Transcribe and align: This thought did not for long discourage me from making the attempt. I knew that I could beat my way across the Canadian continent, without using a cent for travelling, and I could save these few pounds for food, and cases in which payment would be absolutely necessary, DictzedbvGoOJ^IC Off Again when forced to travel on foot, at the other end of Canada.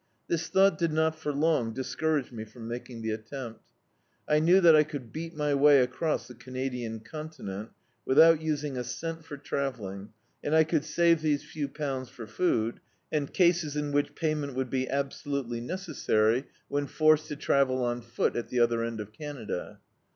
This 0.27 0.47
thought 0.47 0.79
did 0.79 0.91
not 0.91 1.15
for 1.15 1.31
long 1.31 1.73
discourage 1.75 2.31
me 2.31 2.43
from 2.43 2.67
making 2.67 3.03
the 3.03 3.11
attempt. 3.11 3.61
I 4.27 4.39
knew 4.39 4.59
that 4.59 4.75
I 4.75 4.83
could 4.83 5.13
beat 5.13 5.35
my 5.35 5.53
way 5.53 5.79
across 5.79 6.27
the 6.27 6.33
Canadian 6.33 7.01
continent, 7.01 7.69
without 8.03 8.41
using 8.41 8.79
a 8.79 8.83
cent 8.83 9.23
for 9.23 9.37
travelling, 9.37 10.09
and 10.43 10.55
I 10.55 10.63
could 10.63 10.85
save 10.85 11.21
these 11.21 11.43
few 11.43 11.67
pounds 11.67 12.09
for 12.09 12.25
food, 12.25 12.79
and 13.11 13.31
cases 13.31 13.75
in 13.75 13.91
which 13.91 14.15
payment 14.15 14.55
would 14.55 14.71
be 14.71 14.89
absolutely 14.89 15.61
necessary, 15.61 16.41
DictzedbvGoOJ^IC 16.41 16.45
Off 16.45 16.47
Again 16.47 16.51
when 16.69 16.87
forced 16.87 17.27
to 17.27 17.35
travel 17.35 17.83
on 17.83 18.01
foot, 18.01 18.35
at 18.35 18.47
the 18.49 18.59
other 18.59 18.83
end 18.83 18.99
of 18.99 19.13
Canada. 19.13 19.79